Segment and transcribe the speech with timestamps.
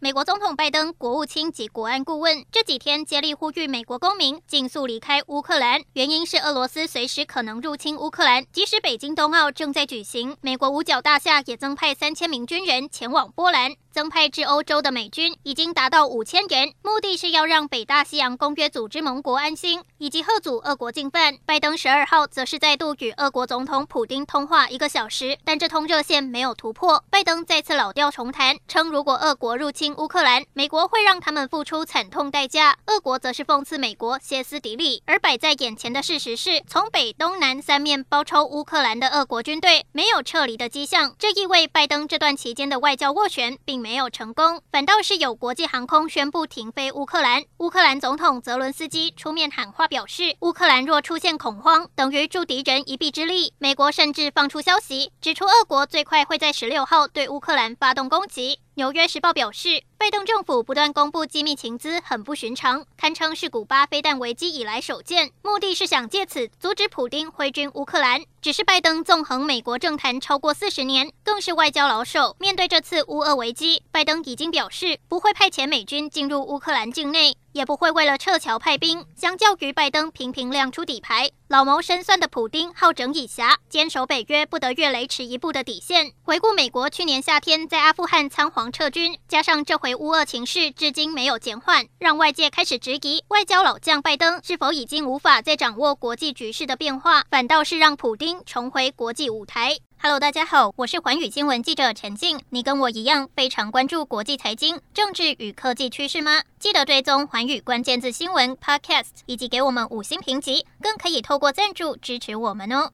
[0.00, 8.46] 美国总统拜登、国务卿及国安顾问这几天接力呼吁美国公民尽速离开乌克兰，原因是俄罗斯随时可能入侵乌克兰。
[8.52, 13.74] 即使北京冬奥正在举行，美国五角大厦也增派三千名军人前往波兰。
[13.90, 21.36] 增派至欧洲的美军已经达到五千人，目的是要让北大西洋公约组织盟国安心，以及吓阻俄国进犯。
[21.44, 27.02] 拜登十二号则是再度与俄国总统普丁通话一个小时，但这通热线没有突破。
[27.10, 32.78] 拜登再次老调重弹，称如果俄国入侵乌克兰，美国会让他们付出惨痛代价。
[32.86, 35.02] 俄国则是讽刺美国歇斯底里。
[35.06, 43.88] 而摆在眼前的事实是，从北、东、南三面包抄乌克兰的俄国军队没有撤离的迹象，这意味拜登这段期间的外交斡旋并没。
[43.88, 47.42] 没有成功，反倒是有国际航空宣布停飞乌克兰。
[47.56, 53.54] 乌克兰总统泽伦斯基出面喊话，表示乌克兰若出现恐慌，等于助敌人一臂之力。
[53.56, 58.60] 美国甚至放出消息，指出俄国最快会在十六号对乌克兰发动攻击。
[58.78, 65.32] 纽约时报表示，拜登政府不断公布机密情资，很不寻常，堪称是古巴飞弹危机以来首见。
[65.42, 68.22] 目的是想借此阻止普丁挥军乌克兰。
[68.40, 72.36] 只是拜登纵横美国政坛超过四十年，更是外交老手。
[72.38, 77.36] 面对这次乌俄危机，拜登已经表示不会派遣美军进入乌克兰境内。
[77.52, 79.04] 也不会为了撤侨派兵。
[79.16, 86.12] 相较于拜登频频亮出底牌，老谋深算的普丁好整以暇，坚守北约不得越雷池一步的底线。
[86.22, 99.78] 回顾美国去年夏天在阿富汗仓皇撤军，加上这回乌俄情势至今没有减缓，让外界开始质疑外交老将拜登是否已经无法再掌握国际局势的变化，反倒是让普丁重回国际舞台。
[100.00, 102.40] Hello，大家好，我是环宇新闻记者陈静。
[102.50, 106.42] 你跟我一样非常关注国际财经、政治与科技趋势吗？
[106.60, 112.92] 记得追踪环宇关键字新闻 Podcast，以及给我们五星评级，更可以透过赞助支持我们哦。